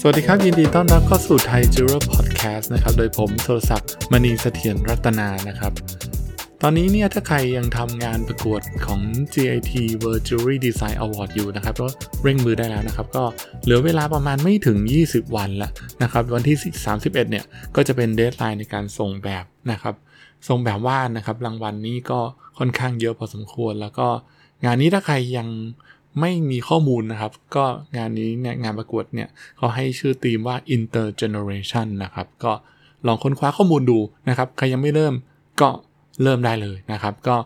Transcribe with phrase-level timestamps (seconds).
[0.00, 5.72] สวัสดีครับ ยินดีต้อนรับเข้าสู่ไทยจูเรพอดแคสต์นะครับ โดยผมโทรศัพท์มณีเสถียรรัตนานะครับ
[6.62, 9.00] ตอนนี้เนี่ยถ้าใครยังทำงานประกวดของ
[9.34, 11.88] GIT World Jewelry Design Award อยู่นะครับก็
[12.22, 13.24] เร่งมือได้แล้วนะครับ ก็
[13.64, 14.78] เหลือเวลาประมาณไม่ถึง
[15.08, 15.70] 20 วันละ
[16.02, 16.56] นะครับ วันที่
[16.86, 17.44] 31 เนี่ย
[17.76, 19.94] ก็จะเป็นเดทไลน์ในการส่งแบบนะครับ
[20.48, 22.20] ส่งแบบว่านะครับรางวัลนนี้ก็
[22.58, 24.08] ค่อนข้างเยอะพอสมควรแล้วก็
[24.64, 25.48] งานนี้ถ้าใครยัง
[26.20, 27.64] ไม่มีข้อมูลนะครับ ก็
[27.96, 32.52] งานนี้เนี่ยงานประกวดเนี่ยเขาให้ชื่อธีมว่า intergeneration นะครับ ก็
[33.06, 35.14] ลองค้นคว้าข้อมูลดูนะครับ ใครยังไม่เริ่ม
[35.60, 35.68] ก็
[36.22, 37.36] เริ่มได้เลยนะครับ ก็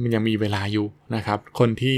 [0.00, 1.96] มันยังมีเวลาอยู่นะครับ คนที่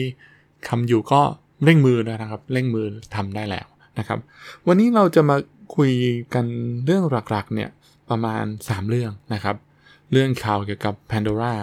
[0.69, 1.21] ทำอยู่ก็
[1.65, 3.67] เร่งมือนะครับ เร่งมือทำได้แล้ว
[3.99, 4.19] นะครับ
[4.67, 5.37] วันนี้เราจะมา
[5.77, 5.93] คุย
[6.35, 6.47] กัน
[6.85, 7.71] เรื่องหลักๆเนี่ย
[8.11, 9.56] ประมาณ 3 เรื่องนะครับ
[10.12, 11.55] เรื่องข่าวเกี่ยวกับ Pandora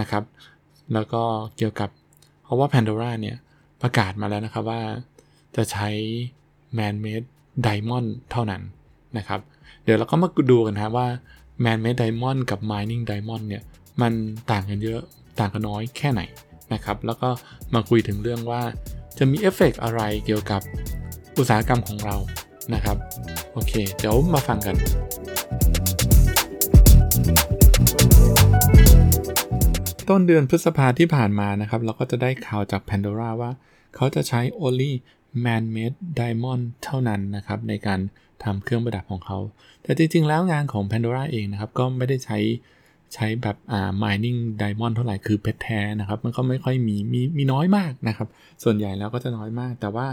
[0.00, 0.24] นะครับ
[0.94, 1.22] แล้วก็
[1.56, 1.90] เกี่ยวกับ
[2.44, 3.36] เพราะว่า Pandora เนี่ย
[3.82, 4.82] ประกาศมาแล้วนะครับว่า
[5.56, 5.88] จะใช้
[6.78, 7.26] man-made
[7.66, 8.62] diamond เท่านั้น
[9.18, 9.40] นะครับ
[9.84, 11.08] เดี๋ยวเราก็มาดูกันนะว่า
[11.64, 13.62] man-made diamond กับ mining diamond เนี่ย
[14.00, 14.12] มัน
[14.50, 15.00] ต่างกันเยอะ
[15.40, 16.22] ต่างกันน้อยแค่ไหน
[16.72, 17.28] นะครับ แล้วก็
[17.74, 18.62] มาคุยถึงเรื่องว่า
[19.18, 20.62] จะมีเอฟเฟกอะไรเกี่ยวกับ
[21.38, 22.16] อุตสาหกรรมของเรา
[22.74, 22.96] นะครับ
[23.52, 24.76] โอเค เดี๋ยวมาฟังกัน
[30.10, 33.50] ต้นเดือนพฤษภาที่ผ่านมานะครับ เราก็จะได้ข่าวจาก Pandora ว่า
[33.94, 34.92] เขาจะใช้ only
[35.44, 38.00] man-made diamond เท่านั้นนะครับ ในการ
[38.44, 39.38] ทำเครื่องประดับของเขา
[39.82, 42.38] แต่จริง ๆ แล้วงานของ Pandora เองนะครับ ก็ไม่ได้ใช้
[43.14, 48.28] ใช้แบบอ่า mining diamond เท่าไหร่ คือเพชรแท้นะครับ มันก็ไม่ค่อยมี มีมีน้อยมากนะครับ
[48.64, 50.06] ส่วนใหญ่แล้วก็จะน้อยมาก แต่ว่า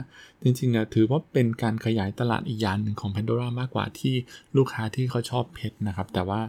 [0.44, 4.16] จริงๆเนี่ยถือว่าเป็นการขยายตลาดอีกอย่างหนึ่งของ Pandora มากกว่าที่
[4.58, 6.42] ลูกค้าที่เขาชอบเพชรนะครับ แต่ว่า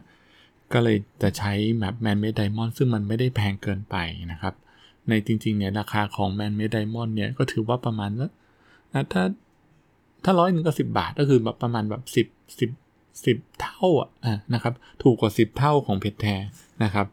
[0.75, 3.97] ก็เลยจะใช้แบบ man made diamond ซึ่งมันไม่ได้แพงเกินไป
[4.33, 4.55] นะครับ
[5.09, 8.31] ในจริงๆเนี่ยราคาของ man made diamond เนี่ยก็ถือว่าประมาณนะ
[9.13, 9.23] ถ้า
[10.25, 12.27] ถ้าร้อยหนึ่งก็สิบาทก็คือแบบประมาณแบบสิบ
[12.59, 12.71] สิบ
[13.25, 14.11] สิบเท่าอะ
[14.55, 16.37] นะครับถูกกว่า10เท่าของเพชรแท้
[16.85, 17.07] นะครับ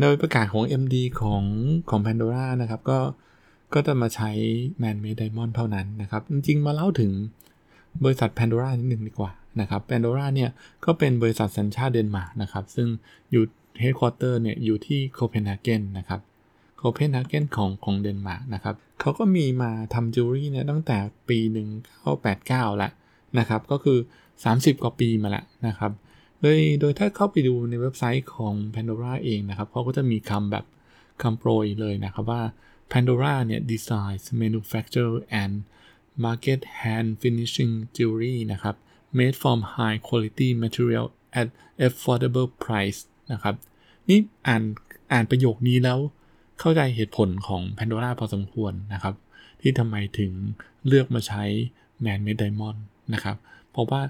[0.00, 1.42] โดยประกาศของ MD ของ
[1.90, 2.98] ของ Pandora นะครับก็
[3.74, 4.30] ก็จะมาใช้
[4.82, 7.12] Man Made Diamond เท่านั้นนะครับ จริงๆ มาเล่าถึง
[8.04, 10.50] บริษัท Pandora นิดหนึ่งดีกว่า นะครับ Pandora เนี่ย
[10.84, 12.88] ก็เป็นบริษัทสัญชาติเดนมาร์กนะครับ ซึ่ง
[13.30, 13.44] อยู่
[13.82, 16.20] Headquarter เนี่ยอยู่ที่โคเปนฮาเกนนะครับ
[16.78, 20.96] โคเปนฮาเกนของของเดนมาร์กนะครับเขาก็มีมาทำจิวเวลรี่เนี่ยตั้งแต่
[21.28, 21.38] ปี
[22.08, 22.92] 1989แล้ว
[23.38, 23.98] นะครับก็คือ
[24.40, 25.92] 30 กว่าปีมาแล้วนะครับ
[26.40, 30.64] โดยโดยถ้าเข้าไปดูในเว็บไซต์ของ Pandora เองนะครับเขาก็จะมีคำแบบ
[31.22, 32.42] คำโปรยเลยนะครับว่า
[32.92, 35.54] Pandora เนี่ย designs manufacture and
[36.24, 38.76] market hand finishing jewelry นะครับ
[39.18, 41.06] made from high quality material
[41.40, 41.48] at
[41.86, 43.00] affordable price
[43.32, 43.54] นะครับ
[44.08, 44.62] นี่อ่าน
[45.12, 45.98] อ่านประโยคนี้แล้ว
[46.60, 49.14] เข้าใจเหตุผลของ Pandora พอสมควรนะครับ
[49.60, 50.32] ที่ทำไมถึง
[50.86, 51.44] เลือกมาใช้
[52.04, 52.78] Man Made Diamond
[53.14, 53.36] นะครับ
[53.70, 54.02] เพราะว่า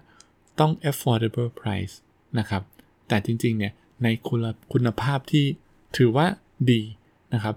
[0.61, 1.95] ต้อง affordable price
[2.39, 2.63] นะครับ
[3.09, 3.73] แต่จริง ๆ เนี่ย
[4.03, 4.41] ในคุณ
[4.73, 5.45] คุณภาพที่
[5.97, 6.27] ถือว่า
[6.71, 6.81] ดี
[7.35, 7.57] นะครับ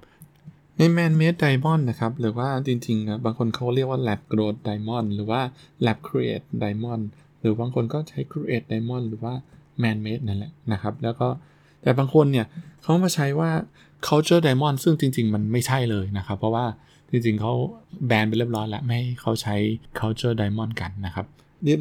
[0.78, 5.42] ใน Man Made Diamond นะครับ หรือว่าจริงๆบางคนเขาเรียกว่า Lab Growth Diamond หรือว่า
[5.86, 7.04] Lab Create Diamond
[7.44, 9.34] หรือบางคนก็ใช้ Create Diamond หรือว่า
[9.84, 11.28] Man Made นั่นแหละนะครับ แล้วก็
[11.82, 12.46] แต่บางคนเนี่ย
[12.82, 13.52] เขามาใช้ว่า
[14.08, 16.66] culture diamond ซึ่งจริง ๆ มันไม่ใช่เลยนะครับ เพราะว่า
[17.12, 17.54] จริง ๆเขา
[18.08, 19.56] แบนไปเรียบร้อยแล้ว ไม่ให้เขาใช้
[20.00, 21.26] culture diamond กันนะครับ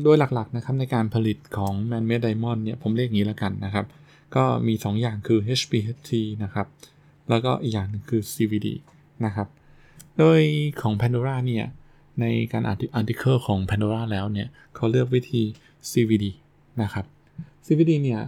[0.04, 3.86] โดยหลักๆนะครับในการผลิตของ man made diamond เนี่ยผมเรียกงี้แล้วกันนะครับ
[4.36, 6.10] ก็มี 2 อย่างคือ HPHT
[6.42, 6.66] นะครับ
[7.30, 8.68] แล้วก็อีกอย่างหนึ่งคือ CVD
[9.24, 9.48] นะครับ
[10.18, 10.40] โดย
[10.80, 11.66] ของ Pandora เนี่ย
[12.20, 15.42] ในการอ่าน article ของ Pandora แล้วเนี่ยเขาเลือกวิธี
[15.90, 16.26] CVD
[16.82, 17.04] นะครับ
[17.66, 18.20] CVD เนี่ย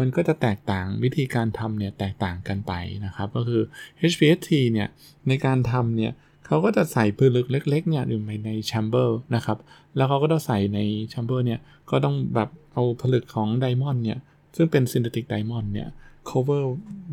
[0.00, 2.72] มันก็จะแตกต่างวิธีการทำเนี่ยแตกต่างกันไป
[3.06, 3.62] นะครับ ก็คือ
[4.10, 4.88] HPHT เนี่ย
[5.28, 6.12] ในการทำเนี่ย
[6.46, 9.58] เขาก็จะใส่ผลึกเล็กๆเนี่ยอยู่ใน chamber นะครับ
[9.96, 11.60] แล้วเขาก็ต้องใส่ในchamber เนี่ย
[11.90, 14.18] ก็ต้องแบบเอาผลึกของ diamond เนี่ย
[14.56, 15.88] ซึ่งเป็น synthetic diamond เนี่ย
[16.30, 16.64] cover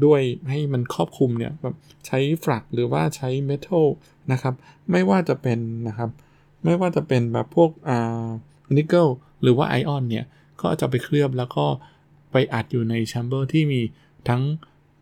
[0.05, 1.75] ด้วยให้มันครอบคลุมเนี่ยแบบ
[2.07, 3.85] ใช้ flux หรือว่าใช้ metal
[4.31, 4.53] นะครับ
[4.91, 6.09] ไม่ว่าจะเป็นนะครับ
[6.63, 8.27] ไม่ว่าจะเป็นแบบพวกอ่า
[8.75, 9.07] นิกเกิล
[9.41, 10.25] หรือว่า iron เนี่ย
[10.61, 11.65] ก็จะไปเคลือบแล้วก็
[12.31, 13.81] ไปอัดอยู่ใน chamber ที่มี
[14.29, 14.41] ทั้ง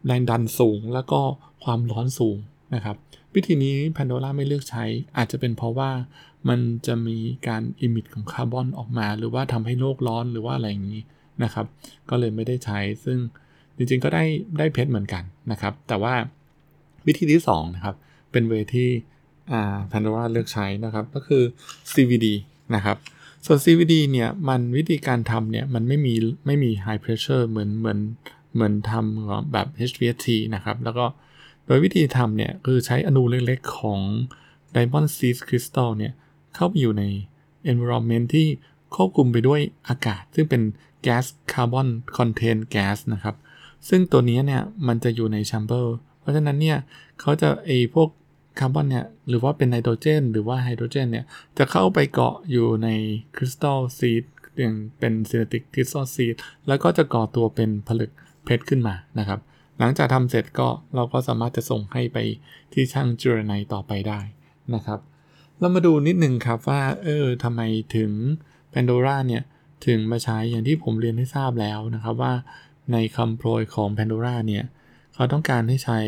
[0.05, 1.19] แรงดันสูงแล้วก็
[1.63, 2.37] ความร้อนสูง
[2.75, 2.95] นะครับ
[3.33, 4.85] วิธีนี้ Pandora ไม่เลือกใช้
[5.17, 5.91] อาจจะเป็นเพราะว่า
[6.49, 7.17] มันจะมี
[7.47, 11.03] การอิมิตของคาร์บอนออกมา หรือว่าทำให้โลกร้อนหรือว่าอะไรอย่างนี้
[11.43, 11.65] นะครับ
[12.09, 13.19] ก็เลยไม่ได้ใช้ซึ่ง
[13.77, 14.23] จริงๆก็ได้
[14.57, 16.13] ได้เพชรเหมือนกันนะครับ แต่ว่า
[17.07, 17.95] วิธีที่2นะครับ
[18.31, 18.89] เป็นเวที่
[19.51, 21.43] อ่า Pandora เลือกใช้นะครับ ก็คือ
[21.93, 22.27] CVD
[22.75, 22.97] นะครับ
[23.45, 26.13] ส่วน CVD เนี่ยมันวิธีการทำเนี่ยมันไม่มี
[26.45, 27.99] ไม่มี high pressure เหมือนเหมือน
[28.53, 31.05] เหมือนทำแบบ HVT นะครับ แล้วก็
[31.65, 33.99] โดยวิธีทำเนี่ยคือใช้อณูเล็กๆของ
[34.75, 36.13] Diamond Seed Crystal เนี่ย
[36.55, 37.03] เข้าไปอยู่ใน
[37.71, 38.47] environment ที่
[38.95, 40.61] ควบคุมไปด้วยอากาศ ซึ่งเป็น
[41.03, 41.87] แก๊ส carbon
[42.17, 43.35] contain gas นะครับ
[43.89, 46.77] ซึ่งตัวนี้เนี่ยมันจะอยู่ใน chamber เพราะฉะนั้นเนี่ย
[47.19, 48.09] เขาจะไอพวก
[48.59, 51.25] คาร์บอนเนี่ยหรือว่าเป็นไนโตรเจน หรือว่าไฮโดรเจนเนี่ย
[51.57, 52.87] จะเข้าไปเกาะอยู่ใน
[53.35, 54.23] crystal seed
[54.57, 56.35] อย่างเป็น synthetic crystal seed
[56.67, 58.11] แล้วก็จะก่อตัวเป็นผลึก
[58.45, 59.39] เพชรขึ้นมานะครับ
[59.79, 62.17] หลังจากทำเสร็จก็เราก็สามารถจะส่งให้ไป
[62.73, 64.19] ที่ช่างจูรไนต่อไปได้
[64.73, 64.99] นะครับ
[65.59, 67.61] เรามาดูนิดนึงครับว่าเออทำไม
[67.95, 68.11] ถึง
[68.73, 69.43] Pandora เนี่ย
[69.85, 72.33] ถึงมาใช้อย่างที่ผมเรียนให้ทราบแล้วนะครับว่า
[72.93, 74.63] ในคำโปรยของ Pandora เนี่ย
[75.13, 75.99] เขาต้องการให้ใช้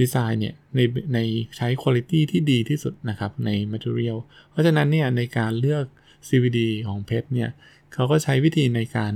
[0.00, 0.80] ดีไซน์เนี่ย ใน
[1.14, 1.18] ใน
[1.56, 4.18] ใช้คุณภาพที่ดีที่สุดนะครับ ใน Material
[4.50, 5.84] เพราะฉะนั้นเนี่ย ในการเลือก
[6.28, 7.50] CVD ของเพชรเนี่ย
[7.94, 9.12] เขาก็ใช้วิธีในการ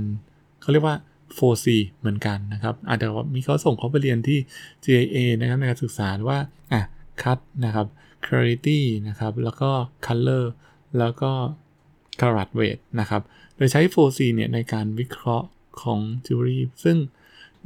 [0.61, 0.97] เขาเรียกว่า
[1.37, 1.67] 4C
[1.99, 4.39] เหมือนกันนะครับอาจจะมีเขาส่งเขาไปเรียนที่
[4.83, 6.39] GIA นะครับในการศึกษาว่า
[6.73, 6.81] อะ
[7.21, 7.87] cut นะครับ
[8.25, 9.71] clarity นะครับ แล้วก็
[10.05, 10.45] color
[10.99, 11.31] แล้วก็
[12.19, 13.21] carat weight นะครับ
[13.55, 15.47] โดยใช้ 4C เนี่ยในการวิเคราะห์
[15.81, 16.97] ของจิวเวลรี่ซึ่ง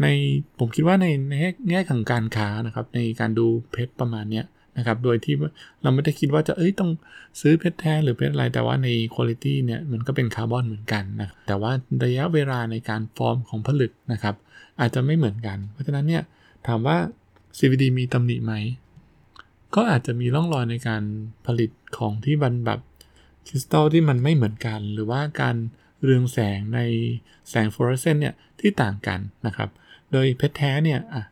[0.01, 0.07] ใน
[0.59, 1.33] ผมคิดว่าในใน
[1.69, 4.45] แง่ของการค้านะครับ ในการดูเพชรประมาณเนี้ย
[4.77, 5.36] นะครับ โดยที่
[5.81, 6.92] เราไม่ได้คิดว่าจะเอ้ยต้อง
[7.42, 11.71] ซื้อเพชรแท้หรือเพชรอะไร แต่ว่าในคุณภาพเนี่ยมันก็เป็นคาร์บอนเหมือนกันนะแต่ว่า
[12.04, 14.36] ระยะเวลาในการฟอร์มของผลึกนะครับ
[14.80, 16.24] อาจจะไม่เหมือนกัน เพราะฉะนั้นเนี่ย
[16.68, 16.98] ถามว่า
[17.57, 18.54] CVD มีตำหนิไหม
[19.75, 21.04] ก็อาจจะมีร่องรอยในการ
[21.45, 22.80] ผลิตของที่บันแบบ
[23.48, 25.56] คริสตัลที่มันไม่เหมือนกัน หรือว่าการ
[26.03, 26.79] เรืองแสงใน
[27.49, 29.69] แสงฟลูออเรสเซนต์เนี่ยที่ต่างกันนะครับ
[30.11, 31.23] โดยเพชรแท้เนี่ยอะ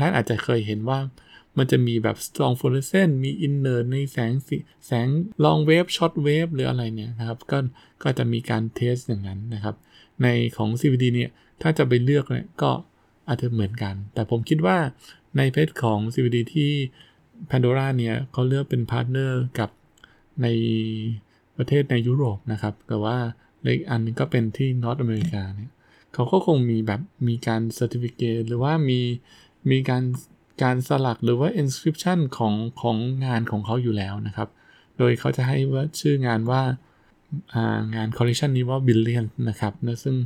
[0.00, 0.98] ท่านอาจจะเคยเห็นว่า
[1.58, 4.56] มันจะมีแบบ strong fluorescent มี inert ในแสงสี
[4.86, 5.08] แสง
[5.44, 7.58] long wave short wave หรืออะไรเนี่ยนะครับ ก็
[8.02, 9.74] ก็จะมีการ test อย่างนั้นนะครับ
[10.22, 11.30] ในของ CVD เนี่ย
[11.62, 12.70] ถ้าจะไปเลือกเนี่ยก็
[13.28, 14.78] อาจจะเหมือนกัน แต่ผมคิดว่า
[15.36, 16.70] ในเพชรของ CVD ที่
[17.50, 19.70] Pandora เนี่ยเขาเลือกเป็น partner กับ
[20.42, 20.46] ใน
[21.56, 23.16] ประเทศในยุโรปนะครับ แต่ว่า
[23.72, 25.70] อีกอันนึงก็เป็นที่ North America เนี่ย
[26.14, 29.00] เขาก็คงมีแบบมีการ certificate หรือว่ามี
[29.70, 30.02] มีการ
[30.62, 32.96] การสลักหรือว่า inscription ของของ
[33.26, 34.48] งานของเขาอยู่แล้วนะครับ
[34.98, 36.62] โดยเขาจะให้ว่าชื่องานว่า
[37.94, 40.16] งาน collection นี้ว่า Brilliance นะครับนะซึ่ง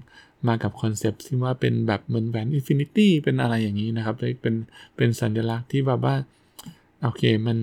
[0.49, 4.55] มากับคอนเซปต์ที่ว่าเป็นแบบเหมือนแหวน infinity เป็นอะไรอย่างนี้นะครับเป็น
[4.97, 6.15] เป็นสัญลักษณ์ที่แบบว่า
[7.03, 7.59] โอเคมัน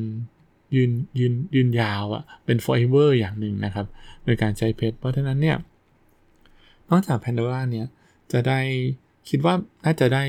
[0.76, 3.86] ยืนยืนยืนยาวอะ่ะเป็น forever อย่างหนึ่งนะครับ
[4.24, 5.58] โดยการใช้เพชรเพราะฉะนั้นเนี่ย
[6.90, 7.88] นอกจาก Pandora เนี่ย
[8.32, 8.60] จะได้
[9.30, 10.24] คิดว่าน่าจะได้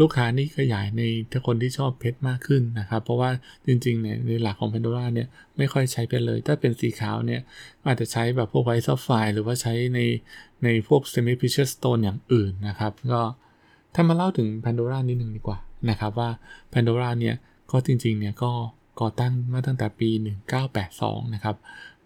[0.00, 1.02] ลูกค้านี่ขยายใน
[1.32, 3.30] ทุกคนที่ชอบเพชรมากขึ้นนะครับ เพราะว่า
[3.66, 7.40] จริงๆเนี่ยในหลักของ Pandora เนี่ยไม่ค่อยใช้เพชรเลย ถ้าเป็นสีขาวเนี่ย
[7.86, 10.00] อาจจะใช้แบบพวกไวท์ซัฟไฟหรือว่าใช้ใน
[10.64, 13.22] ในพวก semi precious stone อย่างอื่นนะครับ ก็
[13.94, 15.58] ถ้ามาเล่าถึง Pandora นิดหนึ่งดีกว่า
[15.90, 16.30] นะครับว่า
[16.72, 17.36] Pandora เนี่ย
[17.70, 18.52] ก็จริงๆเนี่ยก็
[19.00, 20.10] ก่อตั้งมาตั้งแต่ปี
[20.72, 21.56] 1982 นะครับ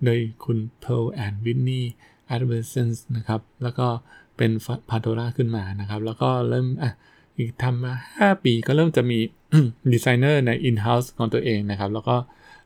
[0.04, 1.84] โดยคุณ Pearl and Whitney
[2.34, 3.86] a d v e r s e n s นะครับ แล้วก็
[4.36, 4.50] เป็น
[4.90, 6.92] พาโดราขึ้นมานะครับ แล้วก็เริ่มอะ
[7.36, 9.18] อีกทำมา 5 ปีก็เริ่มจะมี
[9.92, 12.16] ดีไซเนอร์ใน in-house ของตัวเองนะครับ แล้วก็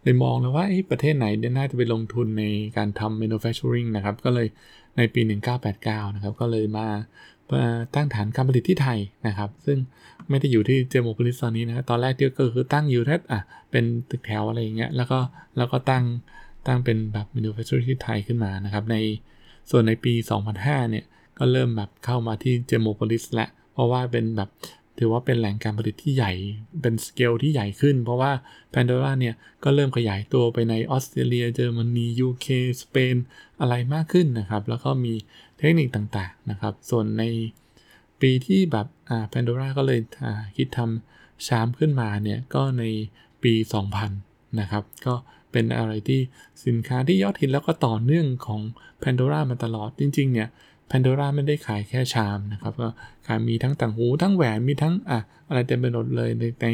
[0.02, 1.26] เลยมองแล้วว่าประเทศไหน
[1.56, 2.44] น่าจะไปลงทุนใน
[2.76, 4.46] การทำ manufacturing นะครับ ก็เลย
[4.96, 5.20] ในปี
[5.68, 6.86] 1989 นะครับ ก็เลยมา
[7.94, 9.78] ตั้งฐานการผลิตที่ไทยนะครับ ซึ่ง
[10.28, 13.40] ไม่ได้อยู่ที่ Gemopolis ตอนนี้นะตอนแรกที่ก็คือตั้งอยู่แค่อะ
[13.70, 15.18] เป็นตึกแถวอะไรอย่างเงี้ยแล้วก็
[15.56, 16.04] แล้วก็ตั้ง
[16.66, 18.96] ตั้งเป็นแบบมิ n u f a c t u r e ที่ไทยขึ้นมานะครับใน
[19.70, 20.12] ส่วนในปี
[20.52, 21.04] 2005 เนี่ย
[21.38, 24.48] ก็เริ่มแบบเข้ามาที่ Gemopolis และ เพราะว่าเป็นแบบ
[24.98, 26.32] ถือว่าเป็นแหล่งการผลิตที่ใหญ่
[26.82, 28.32] เป็นสเกลที่ใหญ่ขึ้น เพราะว่า
[28.70, 29.34] Pandora เนี่ย
[29.64, 32.46] ก็เริ่มขยายตัวไปในออสเตรเลีย เยอรมนียูเค
[32.80, 33.16] สเปน
[33.60, 35.14] อะไรมากขึ้นนะครับ แล้วก็มี
[35.58, 37.24] เทคนิคต่างๆนะครับ ส่วนใน
[38.20, 40.00] ปีที่แบบอ่าแพนโดราก็เลย
[40.56, 42.84] คิดทำชามขึ้นมาเนี่ย ก็ใน
[43.42, 43.54] ปี
[44.06, 45.14] 2000 นะครับ ก็
[45.52, 46.20] เป็นอะไรที่
[46.66, 48.60] สินค้าที่ยอดฮิตแล้วก็ต่อเนื่องของ
[49.02, 50.48] Pandora มาตลอดจริง ๆ เนี่ย
[50.90, 52.88] Pandora ไม่ได้ขายแค่ชามนะครับก็
[53.26, 56.66] ขายมีทั้งต่างหูทั้งแหวนมีทั้งอะอะไรเต็มไปหมดเลยในใน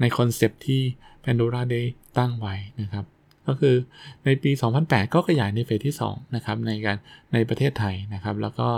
[0.00, 0.82] ในคอนเซปที่
[1.24, 1.80] Pandora ได้
[2.18, 3.04] ตั้งไว้นะครับ
[3.46, 3.76] ก็คือ
[4.24, 4.50] ในปี
[4.82, 6.96] 2008 ก็ขยายในเฟสที่2นะครับในการ
[7.32, 8.68] ในประเทศไทยนะครับ แล้วก็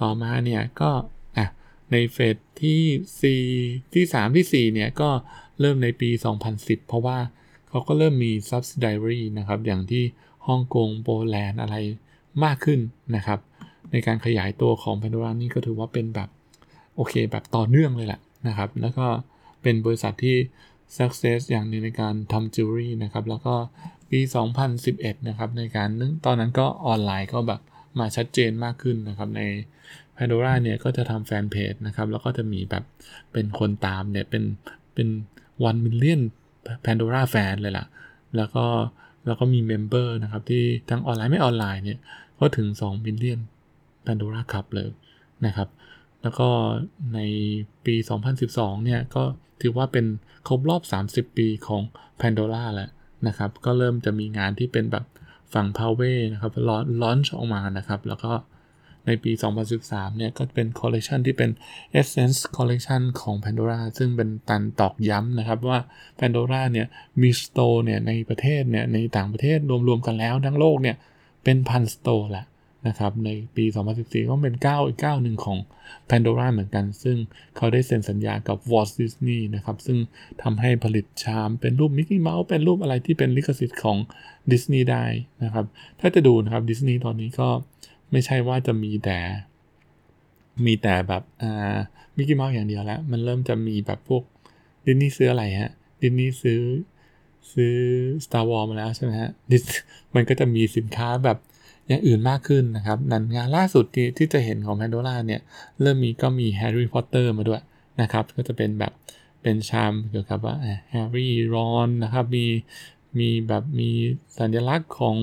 [0.00, 0.90] ต่อมาเนี่ยก็
[1.36, 1.46] อะ
[1.92, 5.10] ในเฟสที่ 4 ที่ 3 ที่ 4 เนี่ยก็
[5.60, 6.10] เริ่มในปี
[6.48, 7.18] 2010 เพราะว่า
[7.68, 10.04] เขาก็เริ่มมี subsidiary นะครับ อย่างที่
[10.46, 11.76] ฮ่องกงโปแลนด์อะไร
[12.44, 12.80] มากขึ้น
[13.16, 13.38] นะครับ
[13.92, 16.28] ในการขยายตัวของ Pandora นี่ก็ถือว่าเป็นแบบ
[16.96, 19.06] โอเคแบบต่อเนื่องเลยแหละนะครับ แล้วก็
[19.62, 20.36] เป็นบริษัทที่
[20.96, 23.54] success อย่างนึงในการทำจิวเวลรี่นะครับ แล้วก็
[24.10, 24.20] ปี
[24.74, 25.88] 2011 นะครับ ในการ
[26.26, 27.60] ตอนนั้นก็ออนไลน์ก็แบบ
[27.98, 29.42] มาชัดเจนมากขึ้นนะครับ ใน
[30.16, 32.84] Pandora เนี่ยก็จะทำแฟนเพจนะครับ แล้วก็จะมีแบบ
[33.32, 34.44] เป็นคนตามเนี่ย เป็น
[34.94, 35.08] เป็น
[35.52, 36.20] 1 million
[36.84, 37.86] Pandora fan เลยล่ะ
[38.36, 38.64] แล้วก็
[39.26, 41.98] แล้วก็มี member นะครับ ที่ทั้งออนไลน์ไม่ออนไลน์เนี่ย
[42.38, 43.40] ก็ถึง 2 million
[44.06, 44.90] Pandora Club เลย
[45.46, 45.68] นะครับ
[46.22, 46.48] แล้วก็
[47.14, 47.20] ใน
[47.86, 47.94] ปี
[48.40, 49.22] 2012 เนี่ย ก็
[49.62, 50.06] ถือว่าเป็น
[50.48, 51.82] ครบรอบ 30 ปีของ
[52.20, 52.90] Pandora แล้ว
[53.26, 55.04] นะครับ ก็เริ่มจะมีงานที่เป็นแบบ
[55.54, 56.52] ฝั่ง p a w a y นะครับ
[57.02, 58.32] launch ออกมานะครับ แล้วก็
[59.06, 59.32] ในปี
[59.74, 61.50] 2013 เนี่ย ก็เป็นคอลเลคชันที่เป็น
[62.00, 65.78] Essence Collection ของ Pandora ซึ่งเป็นตันตอกย้ำนะครับว่า
[66.18, 66.86] Pandora เนี่ย
[67.20, 70.96] มี store เนี่ย ในประเทศเนี่ย ในต่างประเทศรวมๆกันแล้วทั้งโลกเนี่ย
[71.44, 72.44] เป็นพัน store แหละ
[72.88, 73.64] นะครับในปี
[73.96, 75.58] 2014 ก็เป็นก้าวอีกก้าวหนึ่งของ
[76.10, 77.16] Pandora เหมือนกัน ซึ่ง
[77.56, 79.98] เขาได้เซ็นสัญญากับ Walt Disney นะครับ ซึ่ง
[80.42, 83.98] ทำให้ผลิต charm เป็นรูปมิกกี้เมาส์เป็นรูปอะไรที่เป็นลิขสิทธิ์ของ
[84.52, 85.04] ดิสนีย์ได้
[85.44, 85.66] นะครับ
[86.00, 87.48] ถ้าจะดูนะครับดิสนีย์ตอนนี้ก็
[88.10, 89.18] ไม่ใช่ว่าจะมีแต่
[90.64, 91.76] มีแต่แบบอ่า
[92.16, 94.22] มิกกี้เมาส์อย่างเดียวแล้ว มันเริ่มจะมีแบบพวก
[94.86, 95.70] ดิสนีย์ซื้ออะไรฮะ
[96.02, 96.60] ดิสนีย์ซื้อ
[97.52, 97.76] ซื้อ
[98.24, 99.30] Star Wars มาแล้วใช่ไหมฮะ
[100.14, 101.38] มันก็จะมีสินค้าแบบ
[101.88, 105.40] อย่างอื่นมากขึ้นนะครับนันงานล่าสุดที่ที่จะเห็นของ Pandora เนี่ย
[105.80, 107.62] เริ่มมีก็มี Harry Potter มาด้วย
[108.00, 108.92] นะครับ ก็จะเป็นแบบ
[109.42, 110.56] เป็นชามเกี่ยวกับว่า
[110.90, 112.46] แฮร์รี่รอนนะครับ มี
[113.18, 113.90] มีแบบมี
[114.38, 115.16] สัญลักษณ์ของ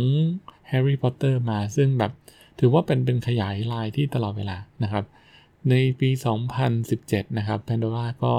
[0.72, 2.12] Harry Potter มาซึ่งแบบ
[2.60, 5.06] ถือว่าเป็นเป็นขยายลายที่ตลอดเวลานะครับ
[5.70, 6.10] ในปี
[6.74, 8.34] 2017 นะครับ Pandora ก็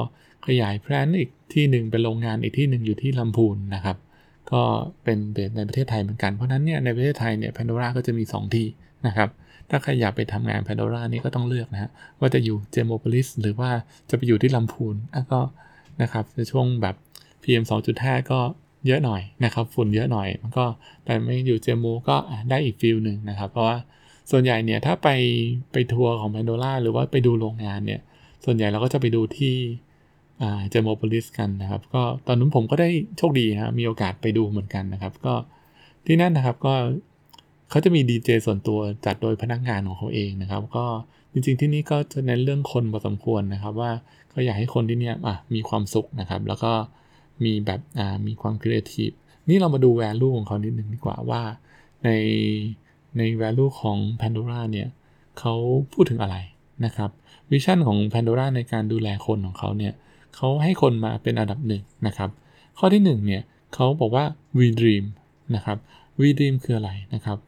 [0.46, 3.96] ขยาย plant อีกที่หนึ่งเป็นโรงงานอีกที่หนึ่งอยู่ที่ลำพูนนะครับ
[4.52, 4.62] ก็
[5.04, 8.66] เป็น base ในประเทศไทยเหมือนกัน เพราะนั้นเนี่ยในประเทศไทยเนี่ยแพนโดราก็จะมี 2 ที่
[9.06, 9.28] นะครับ
[9.70, 11.90] ถ้าใครอยากไปทำงานแพนโดรานี่ก็ต้องเลือกนะฮะ
[12.20, 13.70] ว่าจะอยู่ Gemopolis หรือว่า
[14.10, 14.94] จะไปอยู่ที่ลำพูน
[15.32, 15.40] ก็
[16.02, 16.94] นะครับในช่วงแบบ
[17.42, 17.64] PM
[17.96, 18.40] 2.5 ก็
[18.86, 20.64] เยอะหน่อยนะครับฝุ่นเยอะหน่อย มันก็
[21.04, 22.16] แต่ไม่อยู่ Gemo ก็
[22.50, 23.76] ได้อีก feel หนึ่งนะครับ เพราะว่า
[24.30, 25.08] ส่วนใหญ่เนี่ยถ้าไป
[25.72, 28.00] ไปทัวร์ของแพนโดราหรือว่าไปดูโรงงานเนี่ย
[28.44, 29.54] ส่วนใหญ่เราก็จะไปดูที่
[30.70, 35.34] Gemopolis กันนะครับ ก็ตอนนั้นผมก็ได้โชคดีนะมีโอกาสไปดูเหมือนกันนะครับ ก็
[36.06, 36.74] ที่นั่นนะครับก็
[37.70, 40.84] เขาจะมีดีเจส่วนตัวจัดโดยพนักงานของเขาเองนะครับ ก็
[41.32, 43.90] จริงๆที่นี่ก็จะเน้นเรื่องคนพอสมควรนะครับ ว่า
[44.30, 46.72] เขาอยากให้คนที่นี่อะมีความสุขนะครับ แล้วก็
[47.44, 49.10] มีแบบอ่ามีความครีเอทีฟ
[49.48, 51.42] นี่เรามาดูแวลูของเขานิดนึงดีกว่าว่า
[52.04, 52.08] ใน
[53.16, 54.88] ในแวลูของ Pandora เนี่ย
[55.38, 55.54] เขา
[55.92, 56.36] พูดถึงอะไร
[56.84, 57.10] นะครับ
[57.50, 59.94] วิชั่นของ Pandora ในการดูแลคนของเขาเนี่ย
[60.36, 62.30] เขาให้คนมาเป็นอันดับหนึ่งนะครับ
[62.78, 63.42] ข้อที่1เนี่ย
[63.74, 64.24] เขาบอกว่า
[64.58, 65.04] we dream
[65.54, 65.78] นะครับ
[66.20, 67.38] we dream คืออะไรนะครับ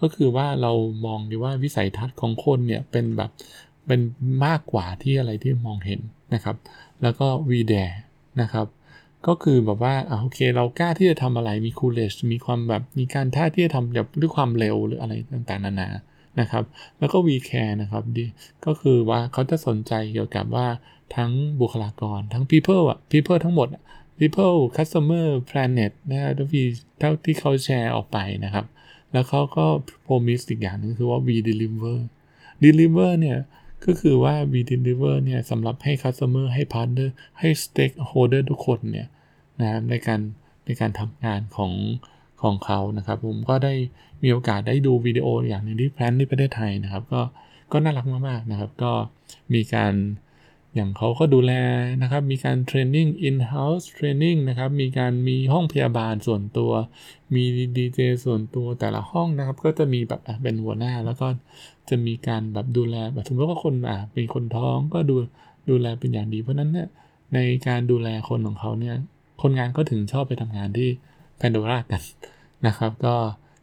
[0.00, 0.72] ก็คือว่าเรา
[1.06, 3.30] มองดีว่าวิสัยทัศน์ของคนเนี่ยเป็นแบบ
[3.86, 4.00] เป็น
[4.46, 6.00] มากกว่าที่อะไรที่มองเห็น
[6.34, 6.56] นะครับ
[7.02, 7.96] แล้วก็ we dare
[8.40, 8.66] นะครับ
[9.26, 15.88] ก็คือแบบว่าอโอเค เรากล้าที่จะทำอะไร มี courage มีความแบบ มีการท่าที่จะทำแบบด้วยความเร็วหรืออะไรต่างๆ นานา
[16.40, 16.64] นะครับ
[16.98, 18.24] แล้วก็ we care นะครับ ดี
[18.66, 20.66] ก็คือว่าเขาจะสนใจเกี่ยวกับว่า
[21.16, 23.68] ทั้งบุคลากรทั้ง people อะ people ทั้งหมด
[24.18, 26.62] people customer planet นะทุกที
[26.98, 28.66] เท่าที่เขาแชร์ออกไปนะครับ
[29.12, 29.66] แล้วเขาก็
[30.06, 31.96] promise อีกอย่างนึงคือว่า we deliver
[32.64, 33.38] deliver เนี่ย
[33.84, 39.08] ก็คือว่า we deliver เนี่ยสำหรับให้ customer ให้ partner ให้ stakeholder ทุกคนเนี่ย
[39.60, 40.20] นะในการ
[40.66, 41.72] ในการทำงานของ
[42.42, 43.74] ของเขานะครับ ผมก็ได้
[44.22, 47.20] มีโอกาสได้ดูวิดีโออย่างหนึ่งที่แพลนที่ประเทศไทยนะครับ ก็
[47.72, 48.92] ก็น่ารักมากๆนะครับ ก็
[49.54, 49.94] มีการ
[50.74, 51.52] อย่างเขาก็ดูแล
[52.02, 56.72] นะครับ มีการเทรนนิ่ง in-house training นะครับ มีการมีห้องพยาบาลส่วนตัว
[57.34, 57.44] มี
[57.76, 61.26] ดีเจส่วนตัวแต่ละห้องนะครับ ก็จะมีแบบเป็นหัวหน้า แล้วก็
[61.88, 65.16] จะมีการแบบดูแลแบบสมมติว่าคนอะเป็นคนท้องก็ดู
[65.70, 66.88] ดูแลเป็นอย่างดี เพราะนั้นเนี่ย
[67.34, 68.96] ในการดูแลคนของเขาเนี่ย
[69.42, 70.88] คนงานก็ถึงชอบไปทำงานที่
[71.36, 72.02] แพนโดรากัน
[72.66, 73.14] นะครับ ก็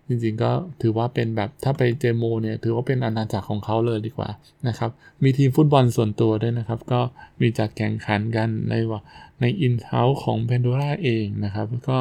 [0.10, 0.52] จริงๆก็
[0.82, 4.30] ถือว่าเป็นแบบถ้าไปเจโมเนี่ยถือว่าเป็นอาณาจักรของเขาเลยดีกว่า
[4.68, 4.90] นะครับ
[5.24, 7.02] มีทีมฟุตบอลส่วนตัวด้วยนะครับ ก็
[7.42, 9.02] มีจัดแข่งขันกันในว่า
[9.42, 11.98] ในอินเทาของแพนโดราเองนะครับ ก็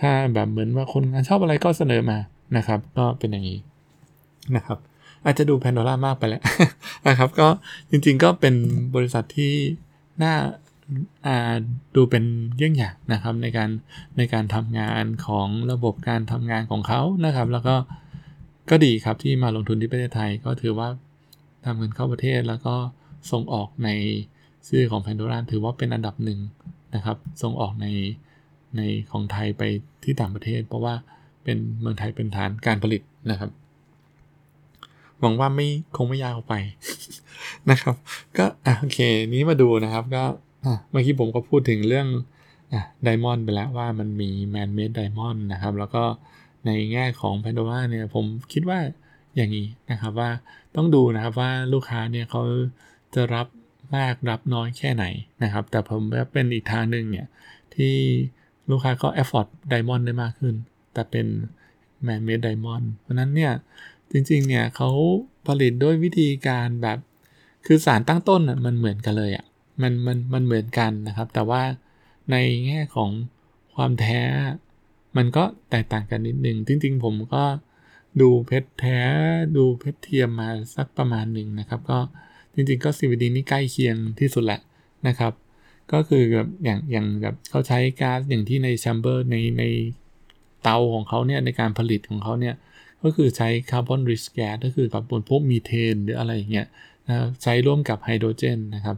[0.00, 2.18] ถ้าแบบเหมือนว่าคนงานชอบอะไรก็เสนอมา
[2.56, 3.58] นะครับ ก็เป็นอย่างนี้
[4.56, 4.78] นะครับ
[5.24, 6.42] อาจจะดูแพนโดรามากไปแล้ว
[7.08, 7.48] นะครับ ก็
[7.90, 8.54] จริงๆก็เป็น
[8.94, 9.52] บริษัทที่
[10.22, 10.34] น่า
[11.94, 12.24] ดูเป็น
[12.56, 13.70] เยี่ยงอย่างนะครับในการ
[14.16, 17.76] ในการทำงานของระบบการทำงานของเขานะครับ แล้วก็
[18.70, 20.88] ก็ดีครับที่มาลงทุนที่ประเทศไทยก็ถือว่า
[21.64, 22.74] ทำเงินเข้าประเทศแล้วก็
[23.30, 23.88] ส่งออกใน
[24.68, 26.40] ชื่อของแพนโดราถือว่าเป็นอันดับหนึ่ง
[26.94, 27.86] นะครับ ส่งออกใน
[28.76, 29.62] ในของไทยไป
[30.04, 30.94] ที่ต่างประเทศ เพราะว่า
[31.44, 33.50] เป็นเมืองไทยเป็นฐานการผลิตนะครับ
[35.20, 36.54] หวังว่าไม่คงไม่ยาวไป
[37.70, 37.94] นะครับ
[38.38, 38.98] ก็อะโอเค
[39.34, 40.24] นี้มาดูนะครับก็
[40.90, 42.08] เมื่อกี้ผมก็พูดถึงเรื่อง
[43.02, 46.04] ไดมอนด์ไปแล้วว่ามันมีแมนเมดไดมอนด์นะครับ แล้วก็
[46.66, 48.78] ในแง่ของแพนโดราเนี่ยผมคิดว่า
[49.36, 50.30] อย่างนี้นะครับว่า
[50.76, 52.42] ต้องดูนะครับว่าลูกค้าเนี่ยเขา
[53.14, 53.46] จะรับ
[53.96, 55.04] มากรับน้อยแค่ไหน
[55.42, 57.26] นะครับ แต่ผมว่าเป็นอีกทางหนึ่งเนี่ย
[57.74, 57.94] ที่
[58.70, 60.54] ลูกค้าก็ afford ไดมอนด์ได้มากขึ้น
[60.92, 61.26] แต่เป็น
[62.02, 63.52] แมนเมดไดมอนด์เพราะนั้นเนี่ย
[64.10, 64.90] จริงๆเนี่ยเขา
[65.46, 66.98] ผลิตด้วยวิธีการแบบ
[67.66, 69.46] คือสารตั้งต้นอะมันเหมือนกันเลยอะ
[69.82, 71.62] มันมันมันเหมือนกันนะครับ แต่ว่า
[72.30, 73.10] ในแง่ของ
[73.74, 74.22] ความแท้
[75.16, 77.44] มันก็แตกต่างกันนิดนึงจริงๆ ผมก็
[78.20, 79.00] ดูเพชรแท้
[79.56, 81.98] ดูเพชรเทียมมาสักประมาณหนึ่งนะครับ ก็
[82.54, 84.60] จริงๆ ก็ CVD นี่ใกล้เคียงที่สุดแหละ
[85.08, 85.32] นะครับ
[85.92, 89.64] ก็คือแบบอย่างอย่างแบบเขาใช้ก๊าซอย่างที่ใน chamber ในใน
[90.62, 92.54] เตาของเขาเนี่ยในการผลิตของเขาเนี่ย
[93.02, 96.66] ก็คือใช้ carbon-rich gas ก็คือแบบพวกมีเทนหรืออะไรอย่างเงี้ย
[97.08, 98.96] นะใช้ร่วมกับไฮโดรเจนนะครับ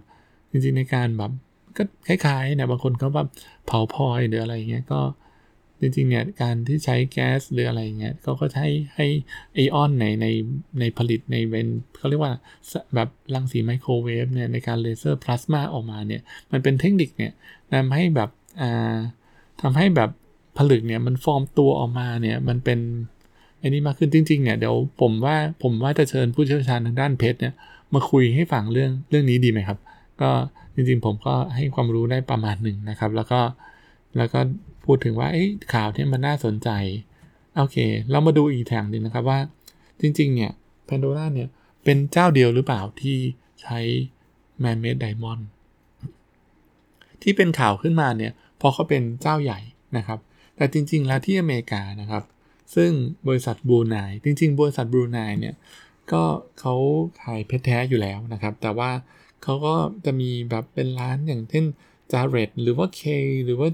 [0.50, 1.32] จริงๆในการแบบ
[1.76, 3.28] ก็คล้ายๆนะบางคนเขาแบบ
[3.66, 5.00] เผาพลอยหรืออะไรเงี้ยก็
[5.80, 9.06] จริงๆเนี่ยการที่ใช้แก๊สหรืออะไรเงี้ยเขาก็ใช้ให้
[9.54, 10.26] ไอออนในใน
[10.80, 12.34] ในผลิตในเวนเขาเรียกว่า
[12.94, 17.32] แบบรังสีไมโครเวฟเนี่ยในการเลเซอร์พลาสมาออกมาเนี่ยมันเป็นเทคนิคเนี่ย
[17.72, 18.96] ทำให้แบบอ่า
[19.62, 20.10] ทำให้แบบ
[20.58, 22.78] ผลึกเนี่ยมันฟอร์มตัวออกมาเนี่ยมันเป็น
[23.60, 27.54] อันนี้มากขึ้นจริงๆเนี่ยเดี๋ยวผมว่าผมว่าจะเชิญผู้เชี่ยวชาญทางด้านเพชรเนี่ย
[27.94, 29.78] มาคุยให้ฟังเรื่องเรื่องนี้ดีไหมครับ
[30.22, 30.30] ก็
[30.74, 33.40] จริงๆผมก็ให้ความรู้ได้ประมาณหนึ่งนะครับ แล้วก็
[34.16, 34.40] แล้วก็
[34.84, 35.28] พูดถึงว่า
[35.74, 36.68] ข่าวที่มันน่าสนใจ
[37.56, 37.76] โอเค
[38.10, 39.38] เรามาดูอีกแถงหนึ่งนะครับว่า
[40.00, 40.52] จริง ๆ เนี่ย
[40.84, 41.48] แพนโดร่าเนี่ย
[41.84, 43.16] เป็นเจ้าเดียวหรือเปล่าที่
[43.62, 43.78] ใช้
[44.60, 45.48] แมนเมดไดมอนด์
[47.22, 49.60] ที่เป็นข่าวขึ้นมาเนี่ยพอเขาเป็นเจ้าใหญ่
[49.96, 50.18] นะครับ
[50.56, 52.24] แต่จริง ๆ แล้วที่อเมริกานะครับ
[52.74, 52.90] ซึ่ง
[53.28, 55.54] บริษัท Blue Nile จริง ๆ บริษัท Blue Nile เนี่ย
[56.12, 56.22] ก็
[56.60, 56.74] เขา
[57.22, 58.90] ขายเพชรแท้อยู่แล้วนะครับ แต่ว่า
[59.42, 61.64] เขาก็จะมีแบบเป็นร้านอย่างเช่น
[62.12, 63.02] Jared หรือว่า K
[63.44, 63.68] หรือว่า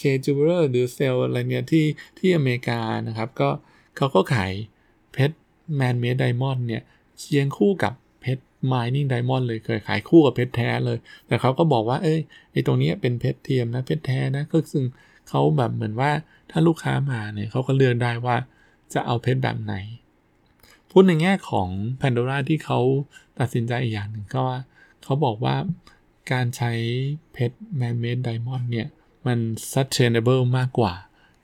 [0.00, 1.86] K Jeweler หรือ Zales อะไรเนี่ยที่
[2.18, 3.50] ที่อเมริกานะครับก็
[3.96, 4.52] เขาก็ขาย
[5.12, 5.36] เพชร
[5.76, 6.82] man-made diamond เนี่ย
[7.20, 8.42] เคียงคู่กับเพชร
[8.72, 12.20] mining diamond เลยเคยขายคู่กับเพชรแท้เลย แต่เขาก็บอกว่าเอ้ย
[12.52, 14.84] ไอตรงนี้เป็นเพชรเทียมนะเพชรแท้นะก็ซึ่ง
[15.28, 16.10] เขาแบบเหมือนว่า
[16.50, 18.36] ถ้าลูกค้ามาเนี่ยเขาก็เลือกได้ว่า
[18.94, 19.74] จะเอาเพชรแบบไหน
[20.90, 21.68] พูดในแง่ของ
[21.98, 22.78] แพนโดราที่เขา
[23.38, 24.58] ตัดสินใจอีกอย่างหนึ่งก็ว่า
[25.08, 25.56] เขาบอกว่า
[26.32, 26.72] การใช้
[27.32, 28.88] เพชร man-made diamond เนี่ย
[29.26, 29.38] มัน
[29.72, 30.92] sustainable มากกว่า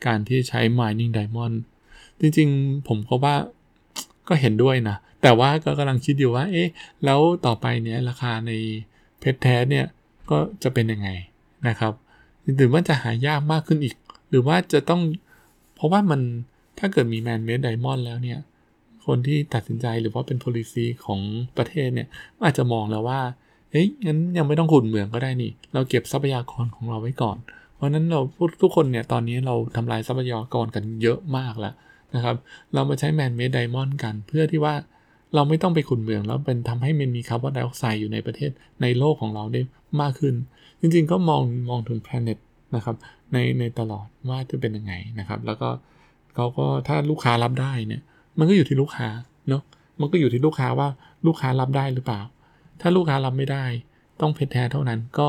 [0.07, 1.57] การที่ใช้ mining diamond
[2.21, 3.37] จริงๆ ผมก็ว่า
[4.29, 6.69] ก็เห็นด้วยนะ แต่ว่าก็กำลังคิดอยู่ว่า เอ๊ะ
[7.05, 8.53] แล้วต่อไปเนี่ย ราคาใน
[9.21, 9.87] เพชรแท้เนี่ย
[10.31, 11.09] ก็จะเป็นยังไง
[11.69, 11.93] นะครับ
[12.57, 13.95] หรือว่าจะหายากมากขึ้นอีก
[14.29, 15.01] หรือว่าจะต้อง
[15.77, 16.21] เพราะว่ามัน
[16.79, 18.41] ถ้าเกิดมีแมนเมดไดมอนด์แล้วเนี่ย
[19.07, 21.21] คนที่ตัดสินใจหรือว่าเป็น policy ของ
[21.57, 22.09] ประเทศเนี่ย
[22.45, 23.21] อาจจะมองแล้วว่า
[23.75, 27.37] เฮ้ยงั้นยังไม่ต้องขุดเหมืองก็ได้นี่ เราเก็บทรัพยากรของเราไว้ก่อน
[27.75, 28.21] เพราะนั้นเรา
[28.63, 31.75] ทุกคนเนี่ยตอนนี้เราทำลายทรัพยากรกันเยอะมากแล้ว
[32.15, 32.37] นะครับ
[32.75, 34.75] เรามาใช้ man-made diamond กัน เพื่อที่ว่า
[35.35, 38.51] เราไม่ต้องไปขุดเหมืองแล้วเป็นทำให้มันมีคาร์บอนไดออกไซด์อยู่ในประเทศ
[38.83, 39.61] ในโลกของเราได้
[40.01, 40.35] มากขึ้น
[40.81, 42.39] จริงๆก็มองมองถึง planet
[42.77, 42.97] นะครับ
[43.33, 45.69] ในในตลอดว่าจะเป็นยังไงนะครับ แล้วก็
[46.35, 48.03] เขาก็ถ้าลูกค้ารับได้เนี่ย
[48.39, 49.09] มันก็อยู่ที่ลูกค้า
[49.49, 49.63] เนาะ
[50.01, 50.89] มันก็อยู่ที่ลูกค้าว่า
[51.27, 52.21] ลูกค้ารับได้หรือเปล่า
[52.81, 53.65] ถ้าลูกค้ารับไม่ได้
[54.21, 55.29] ต้องเพชรแท้เท่านั้นก็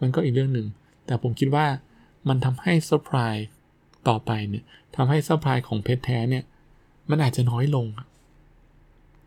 [0.00, 0.66] มันก็อีกเรื่องหนึ่ง
[1.06, 1.66] แต่ผมคิดว่า
[2.28, 3.34] มันทำให้ supply
[4.08, 4.64] ต่อไปเนี่ย
[4.96, 6.44] ทำให้ supply ของเพชรแท้เนี่ย
[7.10, 7.86] มันอาจจะน้อยลง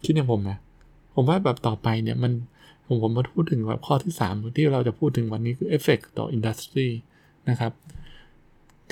[0.06, 0.58] คิดอย่างผมนะ
[1.14, 2.32] ผมว่าแบบต่อไปเนี่ยมัน
[2.86, 6.88] ผมผมมาพูดถึงแบบข้อที่ 3 ที่เราจะพูดถึงวันนี้คือเอฟเฟกต่อ industry
[7.50, 7.72] นะครับ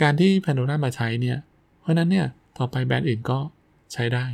[0.01, 1.37] การที่แพนโดรามาใช้เนี่ย
[1.79, 3.39] เพราะนั้นเนี่ย ต่อไปแบรนด์อื่นก็
[3.93, 4.25] ใช้ได้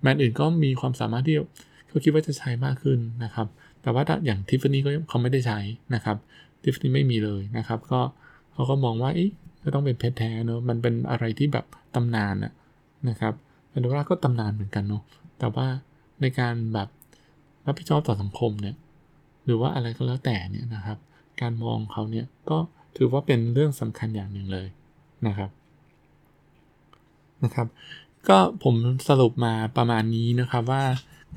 [0.00, 1.36] แบรนด์อื่นก็มีความสามารถที่
[1.90, 3.46] เขาคิดว่าจะใช้มากขึ้นนะครับ
[3.82, 5.58] แต่ว่าอย่างทิฟฟานี่ก็เขาไม่ได้ใช้
[5.94, 6.16] นะครับ
[6.62, 8.00] ทิฟฟานี่ไม่มีเลยนะครับ ก็
[8.52, 9.30] เขาก็มองว่าอ๊ะ
[9.64, 12.52] ก็ต้องเป็นเพชรแท้เนอะมันเป็นอะไรที่แบบตำนานอะ
[13.08, 13.34] นะครับ
[13.70, 15.02] แอนโดราก็ตำนานเหมือนกันเนาะ
[15.38, 15.66] แต่ว่า
[16.20, 16.88] ในการแบบ
[17.66, 18.76] รับผิดชอบต่อสังคมเนี่ย
[19.44, 20.98] หรือว่าอะไรก็แล้วแต่เนี่ยนะครับ
[21.40, 22.58] การมองเขาเนี่ยก็
[22.96, 24.68] ถือว่าเป็นเรื่องสำคัญอย่างหนึ่งเลย
[25.26, 25.50] นะครับ
[27.44, 27.66] นะครับ
[28.28, 28.74] ก็ผม
[29.08, 30.82] สรุปมาประมาณนี้นะครับว่า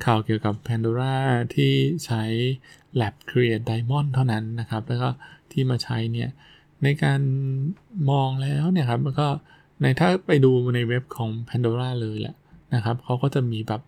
[0.04, 1.14] ข่าวเกี่ยวกับ Pandora
[1.54, 1.72] ที่
[2.04, 2.22] ใช้
[3.00, 5.08] Lab Create Diamond เท่านั้นนะครับ แล้วก็
[5.52, 6.30] ที่มาใช้เนี่ย
[6.82, 7.20] ในการ
[8.10, 9.28] มองแล้วเนี่ยครับแล้วก็
[9.80, 12.36] ในถ้าไปดูในเว็บของ Pandora เลยแหละ
[12.74, 13.82] นะครับเขาก็จะมีแบบ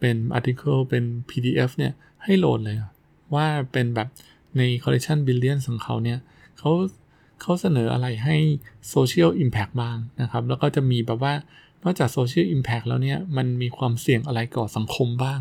[0.00, 1.92] เป็น article เป็น PDF เนี่ย
[2.24, 2.76] ให้โหลดเลย
[3.34, 4.08] ว่าเป็นแบบ
[4.56, 6.18] ใน collection billion ของเขาเนี่ย
[6.58, 6.70] เขา
[7.40, 8.36] เขาเสนออะไรให้
[8.94, 11.34] social impact บ้างนะครับ แล้วก็จะมีแบบว่า
[11.84, 15.40] นอกจากโซเชียลอิมแพกแล้วเนี่ยมันมีความเสี่ยงอะไรก่อสังคมบ้าง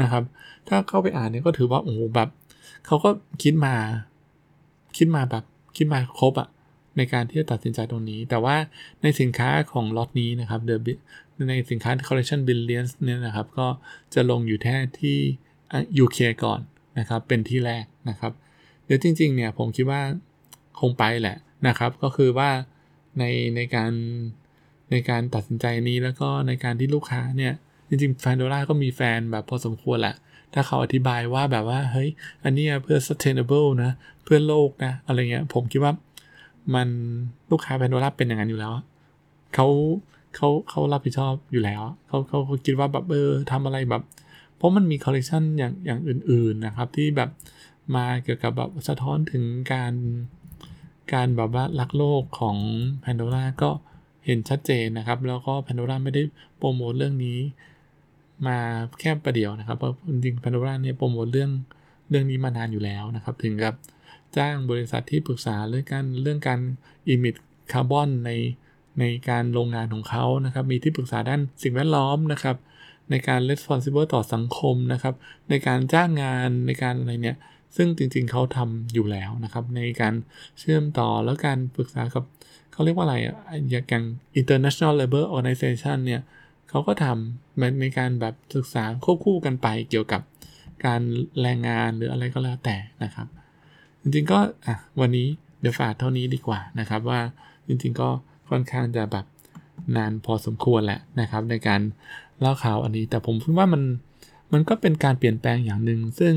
[0.00, 0.24] นะครับ
[0.68, 2.28] ถ้าเข้าไปอ่านเนี่ยก็ถือว่าโอ้โหแบบ
[2.86, 3.10] เขาก็
[3.42, 3.74] คิดมา
[4.96, 5.44] คิดมาแบบ
[5.76, 6.48] คิดมาครบอะ
[6.96, 8.56] ในการที่จะตัดสินใจตรงนี้ แต่ว่า
[9.02, 10.70] ในสินค้าของล็อตนี้นะครับเด
[11.48, 13.66] ในสินค้า collection billions เนี่ยนะครับ ก็
[14.14, 15.18] จะลงอยู่แค่ที่
[16.04, 16.60] UK ก่อน
[16.98, 18.32] นะครับ เป็นที่แรกนะครับ
[18.84, 20.02] เดี๋ยวจริง ๆ เนี่ยผมคิดว่า
[20.80, 21.36] คงไปแหละ
[21.68, 22.50] นะครับ ก็คือว่า
[23.18, 23.24] ใน
[23.56, 23.92] ในการ
[24.90, 27.52] ในการตัดสินใจนี้แล้วก็ในการที่ลูกค้าเนี่ย
[27.88, 30.14] จริงๆ Pandora ก็มีแฟนแบบพอสมควรแหละ
[30.54, 32.08] ถ้าเขาอธิบายว่าแบบว่า เฮ้ย
[32.44, 33.90] อันนี้เพื่อ sustainable นะ
[34.24, 35.92] เพื่อโลกนะ อะไรเงี้ย ผมคิดว่า
[36.74, 36.88] มัน
[37.50, 38.72] ลูกค้า Pandora เป็นอย่างนั้นอยู่แล้ว
[39.54, 39.66] เขา
[40.36, 44.02] เขาเขารับผิดชอบอยู่แล้ว เขาเขาเขาคิดว่าแบบเออทำอะไรแบบ
[44.56, 47.30] เพราะมันมีคอลเลคชันอย่างอย่างอื่น ๆนะครับ ที่แบบ
[47.94, 49.92] มาเกี่ยวกับแบบสะท้อนถึงการ
[51.12, 52.56] การแบบว่ารักโลกของ
[53.04, 53.70] Pandora ก็
[54.28, 56.22] เห็นชัดเจนนะครับ แล้วก็ Pandora ไม่ได้
[56.58, 57.38] โปรโมทเรื่องนี้
[58.46, 58.58] มา
[59.00, 61.50] แค่ประเดียวนะครับ เพราะจริงๆ Pandora เนี่ยโปรโมทเรื่อง
[62.10, 63.74] เรื่องนี้มานานอยู่แล้วนะครับ ถึงกับ
[64.36, 66.60] จ้างบริษัทที่ปรึกษาเรื่องการเรื่องการ
[67.12, 67.36] emit
[67.72, 68.30] คาร์บอนใน
[69.00, 72.56] ในการโรงงานของเขานะครับ มีที่ปรึกษาด้านสิ่งแวดล้อมนะครับ
[73.10, 75.14] ในการ responsible ต่อสังคมนะครับ
[75.50, 77.36] ในการจ้างงานในการอะไรเนี่ย
[77.76, 80.14] ซึ่งจริงๆเขาทำอยู่แล้วนะครับ ในการ
[80.58, 82.24] เชื่อมต่อแล้วการปรึกษากับ
[82.78, 83.36] เขาเรียกว่าอะไรอะ
[83.70, 84.04] อย่าง
[84.40, 86.22] international labor organization เนี่ย
[86.68, 90.22] เขาก็ทำในการแบบศึกษาควบคู่กันไปเกี่ยวกับ
[90.84, 91.00] การ
[91.42, 93.26] แรงงานหรืออะไรก็แล้วแต่นะครับ
[94.00, 95.26] จริงๆก็อะวันนี้
[95.60, 97.20] เดี๋ยวฝากเท่านี้ดีกว่านะครับว่า
[97.66, 98.08] จริงๆก็
[98.50, 99.26] ค่อนข้างจะแบบ
[99.96, 101.80] นานพอสมควรแหละนะครับ ในการ
[102.40, 103.82] เล่าข่าวอันนี้ แต่ผมคิดว่ามัน
[104.52, 106.34] มันก็เป็นการเปลี่ยนแปลงอย่างหนึ่งซึ่ง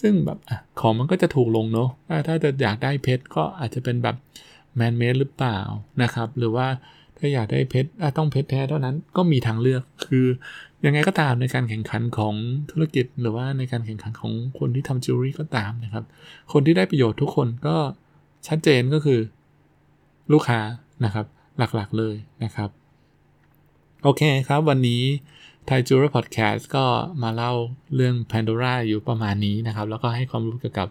[0.00, 0.38] ซึ่งแบบ
[0.80, 1.88] ของมันก็จะถูกลงเนาะ
[2.26, 4.16] ถ้าจะอยากได้เพชรก็อาจจะเป็นแบบ
[4.76, 5.58] man-made หรือเปล่า
[6.02, 6.66] นะครับ หรือว่า
[7.18, 10.26] ถ้าอยากได้เพชรต้องเพชรแท้เท่านั้นก็มีทางเลือก คือ
[10.84, 12.34] ยังไงก็ตามในการแข่งขันของ
[12.70, 16.04] ธุรกิจ หรือว่าในการแข่งขันของคนที่ทำจิวเวลรี่ก็ตามนะครับ
[16.52, 17.76] คนที่ได้ประโยชน์ทุกคนก็
[18.48, 19.20] ชัดเจนก็คือ
[20.32, 20.60] ลูกค้า
[21.04, 21.26] นะครับ
[21.58, 22.70] หลักๆเลยนะครับ
[24.02, 25.02] โอเคครับ วันนี้
[25.66, 26.84] ไทยจูเวลพอดแคสต์ก็
[27.22, 27.52] มาเล่า
[27.94, 30.88] เรื่อง Pandora อยู่ประมาณนี้นะครับ แล้วก็ให้ความรู้เกี่ยวกับ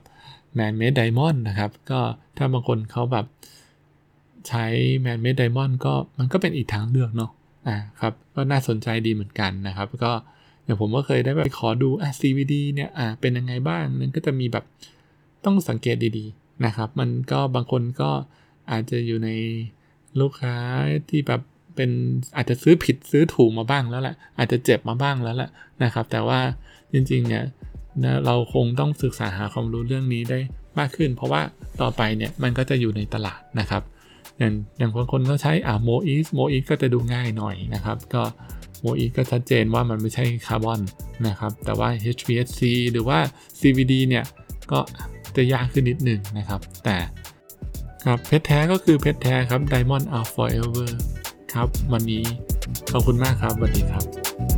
[0.58, 2.00] Man Made Diamond นะครับ ก็
[2.38, 3.26] ถ้าบางคนเขาแบบ
[4.48, 4.66] ใช้
[5.06, 7.32] Man Made Diamond ก็มันก็เป็นอีกทางเลือกเนาะ
[7.68, 10.12] อ่าครับก็น่าสนใจดีเหมือนกันนะครับ ก็
[10.64, 14.66] อย่างผมก็เคยได้ไปขอดูอะ CVD เนี่ยอ่าเป็นยังไงบ้างนั่นก็จะมีแบบ
[15.46, 18.10] ต้องสังเกตดีๆนะครับ มันก็บางคนก็
[18.72, 19.30] อาจจะอยู่ใน
[20.20, 20.56] ลูกค้า
[21.10, 21.42] ที่แบบ
[21.76, 21.92] เป็น
[22.36, 25.50] อาจจะซื้อผิดซื้อถูกมาบ้างแล้วแหละอาจจะเจ็บมาบ้างแล้วแหละ
[25.84, 26.40] นะครับ แต่ว่า
[26.94, 27.44] จริงๆเนี่ย
[28.04, 30.40] นะเราคงต้องศึกษาหาความรู้เรื่องนี้ได้
[30.80, 31.42] มากขึ้น เพราะว่า
[31.82, 33.84] ต่อไปเนี่ยมันก็จะอยู่ในตลาดนะครับ
[34.40, 38.24] อย่างอย่างคนคนก็ใช้อ่าโมอีสโมอีสก็จะดูง่ายหน่อยนะครับ ก็
[38.82, 40.80] โมอีสก็ชัดเจนว่ามันไม่ใช่คาร์บอน
[41.28, 43.20] นะครับ แต่ว่า HPSC หรือว่า
[43.60, 44.26] CVD เนี่ย
[44.72, 44.80] ก็
[45.36, 46.98] จะยากขึ้นนิดหนึ่งนะครับ แต่
[48.06, 50.90] ครับเพชรแท้ก็คือเพชรแท้ครับ Diamond are forever
[51.54, 52.24] ครับ วันนี้
[52.92, 54.51] ขอบคุณมากครับสวัสดีครับ